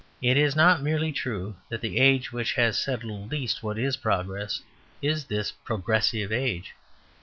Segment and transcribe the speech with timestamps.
[0.19, 4.63] It is not merely true that the age which has settled least what is progress
[4.99, 6.73] is this "progressive" age.